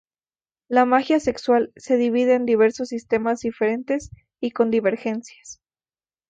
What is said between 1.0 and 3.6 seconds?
sexual se divide en diversos sistemas